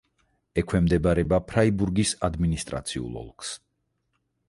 [0.61, 3.57] ექვემდებარება ფრაიბურგის ადმინისტრაციულ ოლქს.